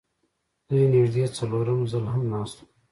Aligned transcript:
دوی 0.69 0.83
نږدې 0.93 1.25
څلورم 1.37 1.79
ځل 1.91 2.05
هم 2.13 2.21
ناست 2.33 2.57
وو 2.59 2.65